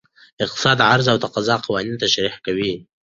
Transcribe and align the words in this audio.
اقتصاد 0.45 0.75
د 0.79 0.83
عرضه 0.91 1.09
او 1.13 1.21
تقاضا 1.25 1.55
قوانین 1.65 1.95
تشریح 2.03 2.35
کوي. 2.45 2.73